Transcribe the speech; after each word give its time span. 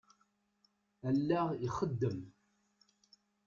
Allaɣ 1.09 1.47
ixeddem. 1.67 2.19